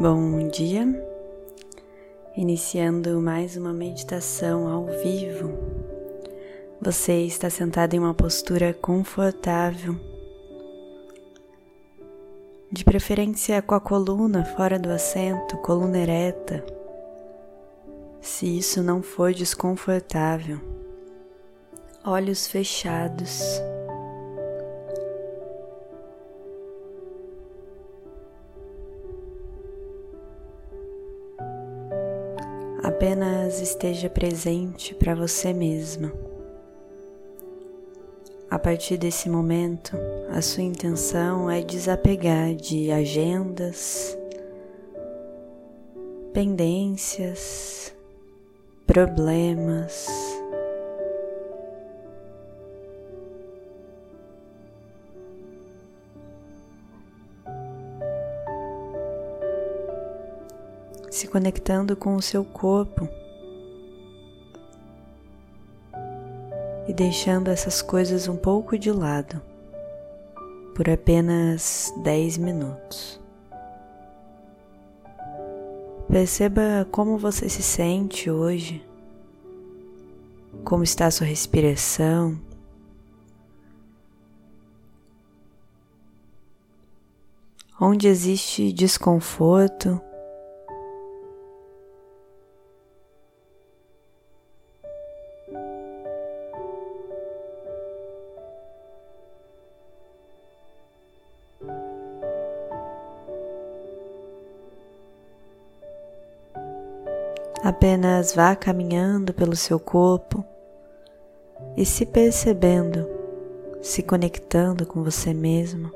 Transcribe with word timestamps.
Bom 0.00 0.48
dia, 0.48 0.86
iniciando 2.34 3.20
mais 3.20 3.54
uma 3.54 3.70
meditação 3.70 4.66
ao 4.66 4.86
vivo. 4.86 5.52
Você 6.80 7.20
está 7.26 7.50
sentado 7.50 7.92
em 7.92 7.98
uma 7.98 8.14
postura 8.14 8.72
confortável, 8.72 9.94
de 12.72 12.82
preferência 12.82 13.60
com 13.60 13.74
a 13.74 13.80
coluna 13.80 14.42
fora 14.56 14.78
do 14.78 14.88
assento, 14.88 15.58
coluna 15.58 15.98
ereta. 15.98 16.64
Se 18.22 18.56
isso 18.56 18.82
não 18.82 19.02
for 19.02 19.34
desconfortável, 19.34 20.58
olhos 22.02 22.46
fechados. 22.46 23.60
Apenas 33.00 33.62
esteja 33.62 34.10
presente 34.10 34.94
para 34.94 35.14
você 35.14 35.54
mesma. 35.54 36.12
A 38.50 38.58
partir 38.58 38.98
desse 38.98 39.26
momento, 39.26 39.96
a 40.28 40.42
sua 40.42 40.64
intenção 40.64 41.50
é 41.50 41.62
desapegar 41.62 42.54
de 42.54 42.92
agendas, 42.92 44.18
pendências, 46.34 47.90
problemas. 48.86 50.29
Se 61.20 61.28
conectando 61.28 61.94
com 61.94 62.16
o 62.16 62.22
seu 62.22 62.42
corpo 62.42 63.06
e 66.88 66.94
deixando 66.94 67.48
essas 67.48 67.82
coisas 67.82 68.26
um 68.26 68.38
pouco 68.38 68.78
de 68.78 68.90
lado 68.90 69.38
por 70.74 70.88
apenas 70.88 71.92
10 72.02 72.38
minutos. 72.38 73.20
Perceba 76.08 76.88
como 76.90 77.18
você 77.18 77.50
se 77.50 77.62
sente 77.62 78.30
hoje, 78.30 78.82
como 80.64 80.82
está 80.82 81.04
a 81.04 81.10
sua 81.10 81.26
respiração. 81.26 82.40
Onde 87.78 88.08
existe 88.08 88.72
desconforto, 88.72 90.00
Apenas 107.62 108.34
vá 108.34 108.56
caminhando 108.56 109.34
pelo 109.34 109.54
seu 109.54 109.78
corpo 109.78 110.42
e 111.76 111.84
se 111.84 112.06
percebendo, 112.06 113.06
se 113.82 114.02
conectando 114.02 114.86
com 114.86 115.04
você 115.04 115.34
mesmo. 115.34 115.90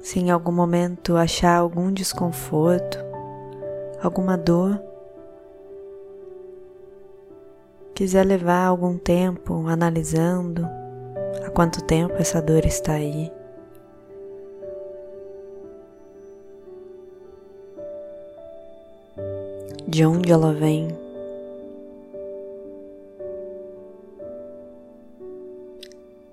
Se 0.00 0.18
em 0.18 0.30
algum 0.30 0.52
momento 0.52 1.16
achar 1.16 1.56
algum 1.56 1.92
desconforto, 1.92 2.98
alguma 4.02 4.36
dor, 4.36 4.89
quiser 8.00 8.24
levar 8.24 8.64
algum 8.64 8.96
tempo 8.96 9.66
analisando 9.66 10.66
há 11.44 11.50
quanto 11.50 11.84
tempo 11.84 12.14
essa 12.14 12.40
dor 12.40 12.64
está 12.64 12.94
aí, 12.94 13.30
de 19.86 20.06
onde 20.06 20.32
ela 20.32 20.54
vem. 20.54 20.88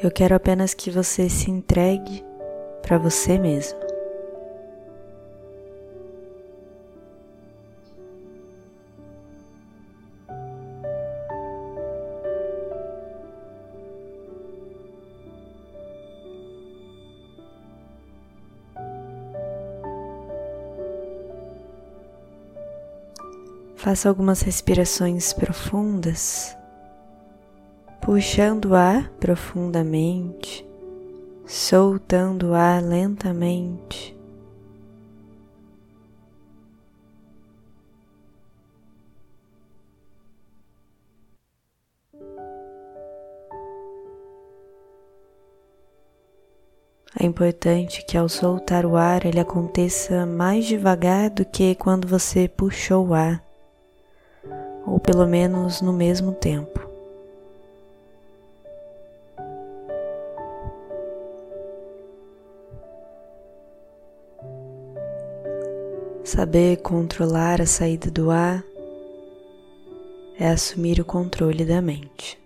Eu 0.00 0.12
quero 0.12 0.36
apenas 0.36 0.74
que 0.74 0.92
você 0.92 1.28
se 1.28 1.50
entregue 1.50 2.24
para 2.82 2.98
você 2.98 3.36
mesmo. 3.36 3.87
Faça 23.88 24.06
algumas 24.10 24.42
respirações 24.42 25.32
profundas, 25.32 26.54
puxando 28.02 28.66
o 28.66 28.74
ar 28.74 29.08
profundamente, 29.12 30.62
soltando 31.46 32.48
o 32.50 32.54
ar 32.54 32.82
lentamente. 32.82 34.14
É 47.18 47.24
importante 47.24 48.04
que 48.04 48.18
ao 48.18 48.28
soltar 48.28 48.84
o 48.84 48.98
ar 48.98 49.24
ele 49.24 49.40
aconteça 49.40 50.26
mais 50.26 50.66
devagar 50.66 51.30
do 51.30 51.42
que 51.42 51.74
quando 51.74 52.06
você 52.06 52.46
puxou 52.46 53.08
o 53.08 53.14
ar 53.14 53.47
ou 54.98 55.00
pelo 55.00 55.26
menos 55.26 55.80
no 55.80 55.92
mesmo 55.92 56.32
tempo. 56.32 56.80
Saber 66.24 66.78
controlar 66.78 67.60
a 67.60 67.66
saída 67.66 68.10
do 68.10 68.30
ar 68.30 68.62
é 70.38 70.48
assumir 70.48 71.00
o 71.00 71.04
controle 71.04 71.64
da 71.64 71.80
mente. 71.80 72.38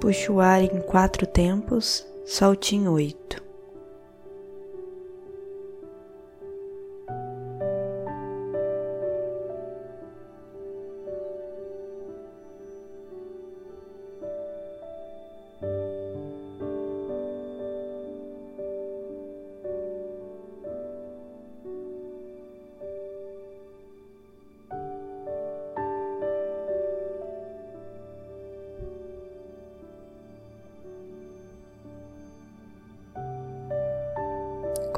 Puxe 0.00 0.32
o 0.32 0.40
ar 0.40 0.62
em 0.62 0.80
quatro 0.80 1.26
tempos, 1.26 2.06
solte 2.24 2.74
em 2.74 2.88
oito. 2.88 3.49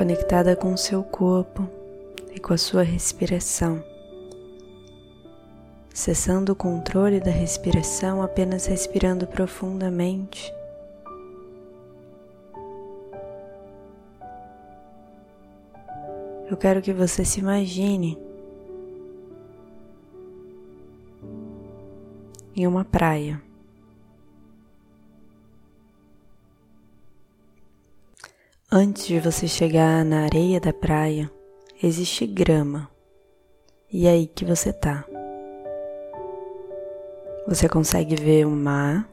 Conectada 0.00 0.56
com 0.56 0.72
o 0.72 0.78
seu 0.78 1.02
corpo 1.02 1.68
e 2.34 2.40
com 2.40 2.54
a 2.54 2.56
sua 2.56 2.82
respiração. 2.82 3.84
Cessando 5.92 6.52
o 6.52 6.56
controle 6.56 7.20
da 7.20 7.30
respiração, 7.30 8.22
apenas 8.22 8.64
respirando 8.64 9.26
profundamente. 9.26 10.50
Eu 16.50 16.56
quero 16.56 16.80
que 16.80 16.94
você 16.94 17.22
se 17.22 17.38
imagine 17.38 18.16
em 22.56 22.66
uma 22.66 22.86
praia. 22.86 23.49
Antes 28.72 29.04
de 29.04 29.18
você 29.18 29.48
chegar 29.48 30.04
na 30.04 30.22
areia 30.22 30.60
da 30.60 30.72
praia, 30.72 31.28
existe 31.82 32.24
grama. 32.24 32.88
E 33.92 34.06
é 34.06 34.10
aí 34.10 34.28
que 34.28 34.44
você 34.44 34.72
tá. 34.72 35.04
Você 37.48 37.68
consegue 37.68 38.14
ver 38.14 38.46
o 38.46 38.50
mar, 38.50 39.10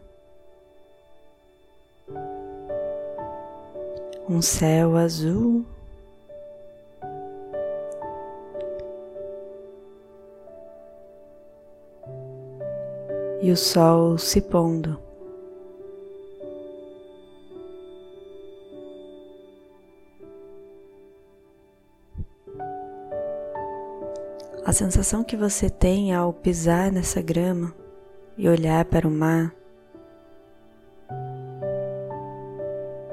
um 4.29 4.43
céu 4.43 4.95
azul. 4.95 5.65
E 13.41 13.51
o 13.51 13.57
sol 13.57 14.19
se 14.19 14.39
pondo. 14.39 15.06
A 24.67 24.73
sensação 24.73 25.23
que 25.23 25.37
você 25.37 25.69
tem 25.69 26.13
ao 26.13 26.33
pisar 26.33 26.91
nessa 26.91 27.21
grama 27.21 27.73
e 28.37 28.49
olhar 28.49 28.83
para 28.83 29.07
o 29.07 29.09
mar 29.09 29.55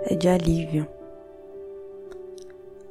é 0.03 0.17
de 0.17 0.29
alívio, 0.29 0.85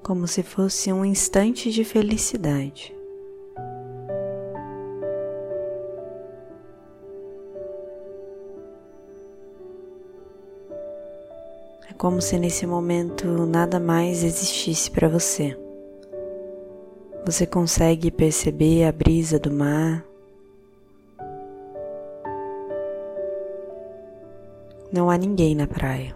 como 0.02 0.26
se 0.30 0.42
fosse 0.42 0.94
um 0.94 1.04
instante 1.04 1.74
de 1.74 1.84
felicidade. 1.84 2.96
É 11.90 11.94
como 11.98 12.22
se 12.22 12.40
nesse 12.40 12.66
momento 12.66 13.28
nada 13.46 13.78
mais 13.78 14.24
existisse 14.24 14.90
para 14.90 15.10
você. 15.10 15.63
Você 17.26 17.46
consegue 17.46 18.12
perceber 18.12 18.84
a 18.84 18.92
brisa 18.92 19.40
do 19.40 19.50
mar? 19.50 20.04
Não 24.92 25.10
há 25.10 25.18
ninguém 25.18 25.56
na 25.56 25.66
praia. 25.66 26.14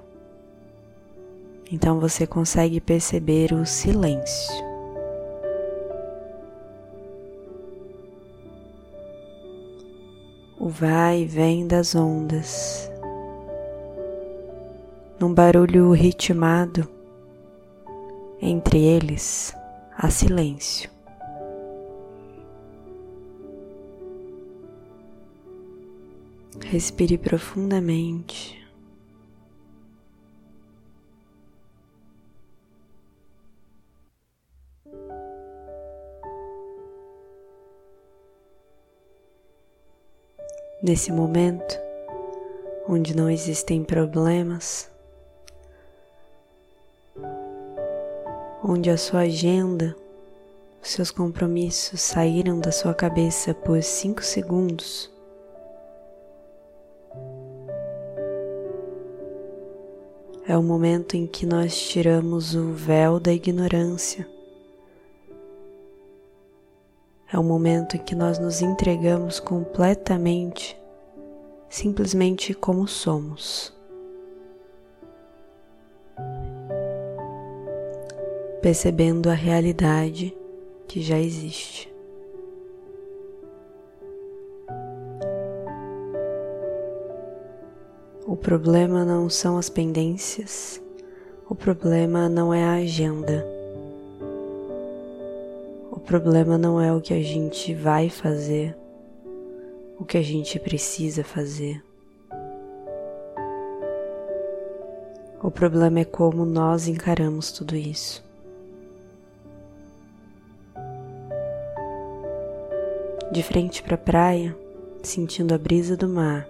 Então 1.72 2.02
você 2.02 2.28
consegue 2.28 2.82
perceber 2.82 3.54
o 3.54 3.66
silêncio. 3.66 4.54
O 10.60 10.68
vai 10.68 11.22
e 11.22 11.26
vem 11.26 11.66
das 11.66 11.96
ondas. 11.96 12.92
Num 15.18 15.34
barulho 15.34 15.94
ritmado, 15.94 16.86
entre 18.42 18.84
eles 18.84 19.56
há 19.98 20.10
silêncio. 20.10 20.97
Respire 26.66 27.18
profundamente. 27.18 28.58
Nesse 40.84 41.12
momento, 41.12 41.80
onde 42.88 43.16
não 43.16 43.30
existem 43.30 43.84
problemas, 43.84 44.92
onde 48.64 48.90
a 48.90 48.98
sua 48.98 49.22
agenda, 49.22 49.96
os 50.82 50.90
seus 50.92 51.10
compromissos 51.10 52.00
saíram 52.00 52.60
da 52.60 52.72
sua 52.72 52.94
cabeça 52.94 53.54
por 53.54 53.82
cinco 53.82 54.24
segundos, 54.24 55.12
é 60.48 60.58
o 60.58 60.64
momento 60.64 61.18
em 61.18 61.28
que 61.28 61.46
nós 61.46 61.78
tiramos 61.78 62.56
o 62.56 62.72
véu 62.72 63.20
da 63.20 63.34
ignorância. 63.34 64.26
É 67.32 67.38
o 67.38 67.44
momento 67.44 67.98
em 67.98 68.00
que 68.00 68.16
nós 68.16 68.40
nos 68.40 68.62
entregamos 68.62 69.42
completamente, 69.42 70.80
simplesmente 71.70 72.54
como 72.54 72.88
somos. 72.88 73.74
Percebendo 78.62 79.30
a 79.30 79.34
realidade 79.34 80.34
que 80.88 81.02
já 81.02 81.20
existe. 81.20 81.97
O 88.38 88.40
problema 88.40 89.04
não 89.04 89.32
são 89.32 89.58
as 89.58 89.68
pendências, 89.68 90.80
o 91.50 91.56
problema 91.56 92.30
não 92.30 92.54
é 92.54 92.64
a 92.64 92.74
agenda. 92.76 93.44
O 95.92 96.00
problema 96.00 96.56
não 96.56 96.80
é 96.80 96.94
o 96.94 97.02
que 97.02 97.16
a 97.16 97.22
gente 97.22 97.74
vai 97.74 98.10
fazer, 98.10 98.78
o 100.00 100.06
que 100.06 100.20
a 100.20 100.22
gente 100.22 100.60
precisa 100.60 101.24
fazer. 101.24 101.84
O 105.42 105.50
problema 105.50 106.02
é 106.02 106.06
como 106.06 106.46
nós 106.46 106.88
encaramos 106.88 107.52
tudo 107.52 107.76
isso. 107.76 108.24
De 113.32 113.42
frente 113.42 113.82
para 113.82 113.96
a 113.96 113.98
praia, 113.98 114.56
sentindo 115.02 115.56
a 115.56 115.58
brisa 115.58 115.98
do 115.98 116.08
mar 116.08 116.48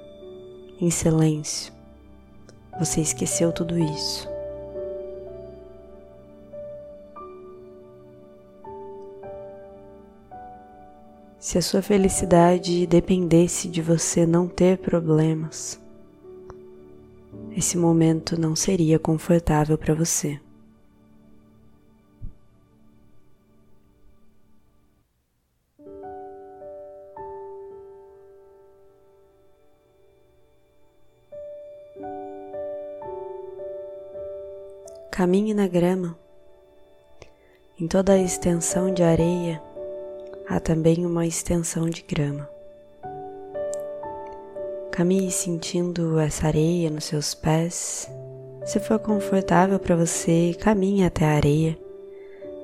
em 0.79 0.91
silêncio. 0.91 1.76
Você 2.79 3.01
esqueceu 3.01 3.51
tudo 3.51 3.77
isso. 3.77 4.29
Se 11.39 11.57
a 11.57 11.61
sua 11.61 11.81
felicidade 11.81 12.85
dependesse 12.85 13.67
de 13.67 13.81
você 13.81 14.25
não 14.25 14.47
ter 14.47 14.77
problemas, 14.77 15.79
esse 17.55 17.77
momento 17.77 18.39
não 18.39 18.55
seria 18.55 18.99
confortável 18.99 19.77
para 19.77 19.93
você. 19.93 20.39
Caminhe 35.17 35.51
na 35.51 35.67
grama. 35.67 36.15
Em 37.81 37.87
toda 37.87 38.13
a 38.13 38.19
extensão 38.19 38.93
de 38.93 39.01
areia 39.01 39.59
há 40.47 40.59
também 40.59 41.07
uma 41.07 41.25
extensão 41.25 41.89
de 41.89 42.03
grama. 42.03 42.47
Caminhe 44.91 45.31
sentindo 45.31 46.19
essa 46.19 46.45
areia 46.45 46.91
nos 46.91 47.05
seus 47.05 47.33
pés. 47.33 48.07
Se 48.63 48.79
for 48.79 48.99
confortável 48.99 49.79
para 49.79 49.95
você, 49.95 50.55
caminhe 50.59 51.03
até 51.03 51.25
a 51.25 51.31
areia, 51.31 51.75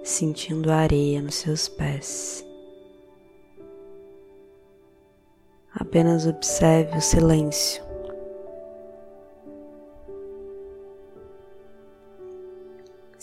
sentindo 0.04 0.72
a 0.72 0.76
areia 0.76 1.24
nos 1.24 1.34
seus 1.34 1.68
pés. 1.68 2.46
Apenas 5.74 6.28
observe 6.28 7.00
o 7.00 7.02
silêncio 7.02 7.93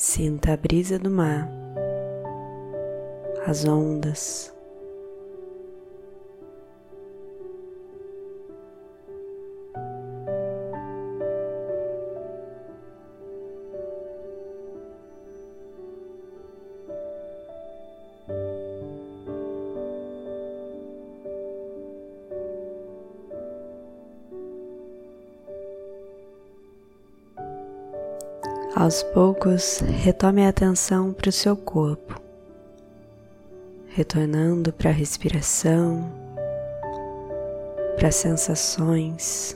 Sinta 0.02 0.54
a 0.54 0.56
brisa 0.56 0.98
do 0.98 1.10
mar, 1.10 1.46
as 3.46 3.66
ondas. 3.66 4.50
Aos 28.80 29.02
poucos, 29.02 29.80
retome 29.80 30.46
a 30.46 30.48
atenção 30.48 31.12
para 31.12 31.28
o 31.28 31.32
seu 31.32 31.54
corpo, 31.54 32.18
retornando 33.88 34.72
para 34.72 34.88
a 34.88 34.92
respiração, 34.92 36.10
para 37.98 38.08
as 38.08 38.14
sensações, 38.14 39.54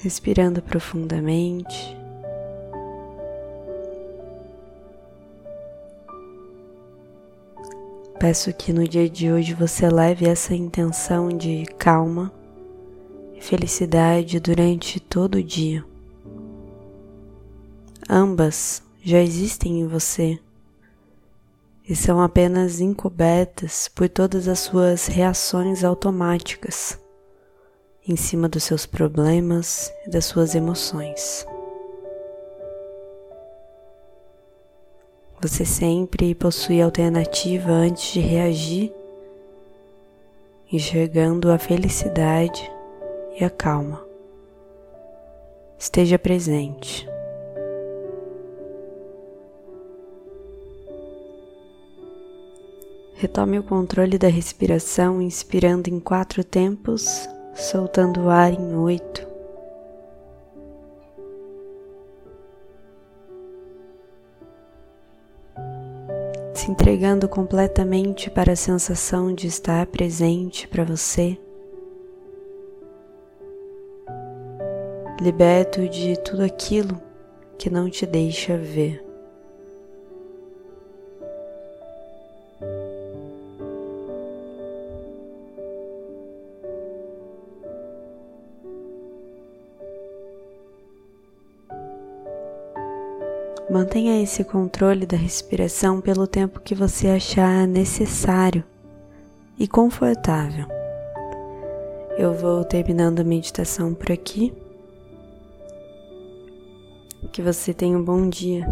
respirando 0.00 0.62
profundamente. 0.62 1.94
Peço 8.18 8.54
que 8.54 8.72
no 8.72 8.88
dia 8.88 9.10
de 9.10 9.30
hoje 9.30 9.52
você 9.52 9.86
leve 9.90 10.26
essa 10.26 10.54
intenção 10.54 11.28
de 11.28 11.66
calma 11.76 12.32
e 13.34 13.40
felicidade 13.42 14.40
durante 14.40 14.98
todo 14.98 15.34
o 15.34 15.42
dia. 15.42 15.84
Ambas 18.08 18.82
já 19.02 19.20
existem 19.20 19.80
em 19.80 19.86
você 19.88 20.38
e 21.88 21.96
são 21.96 22.20
apenas 22.20 22.80
encobertas 22.80 23.88
por 23.88 24.08
todas 24.08 24.46
as 24.46 24.60
suas 24.60 25.08
reações 25.08 25.82
automáticas 25.82 26.98
em 28.06 28.14
cima 28.14 28.48
dos 28.48 28.62
seus 28.62 28.86
problemas 28.86 29.92
e 30.06 30.10
das 30.10 30.24
suas 30.24 30.54
emoções. 30.54 31.44
Você 35.42 35.64
sempre 35.64 36.32
possui 36.34 36.80
alternativa 36.80 37.70
antes 37.70 38.12
de 38.12 38.20
reagir, 38.20 38.94
enxergando 40.72 41.50
a 41.50 41.58
felicidade 41.58 42.70
e 43.38 43.44
a 43.44 43.50
calma. 43.50 44.04
Esteja 45.76 46.18
presente. 46.18 47.15
Retome 53.18 53.58
o 53.58 53.62
controle 53.62 54.18
da 54.18 54.28
respiração, 54.28 55.22
inspirando 55.22 55.88
em 55.88 55.98
quatro 55.98 56.44
tempos, 56.44 57.26
soltando 57.54 58.24
o 58.24 58.28
ar 58.28 58.52
em 58.52 58.74
oito. 58.76 59.26
Se 66.52 66.70
entregando 66.70 67.26
completamente 67.26 68.28
para 68.28 68.52
a 68.52 68.56
sensação 68.56 69.34
de 69.34 69.46
estar 69.46 69.86
presente 69.86 70.68
para 70.68 70.84
você. 70.84 71.38
Liberto 75.22 75.88
de 75.88 76.20
tudo 76.20 76.42
aquilo 76.42 77.00
que 77.56 77.70
não 77.70 77.88
te 77.88 78.04
deixa 78.04 78.58
ver. 78.58 79.05
Mantenha 93.68 94.22
esse 94.22 94.44
controle 94.44 95.04
da 95.04 95.16
respiração 95.16 96.00
pelo 96.00 96.26
tempo 96.26 96.60
que 96.60 96.72
você 96.72 97.08
achar 97.08 97.66
necessário 97.66 98.62
e 99.58 99.66
confortável. 99.66 100.66
Eu 102.16 102.32
vou 102.32 102.64
terminando 102.64 103.20
a 103.20 103.24
meditação 103.24 103.92
por 103.92 104.12
aqui. 104.12 104.52
Que 107.32 107.42
você 107.42 107.74
tenha 107.74 107.98
um 107.98 108.04
bom 108.04 108.28
dia. 108.28 108.64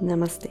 Namastê. 0.00 0.50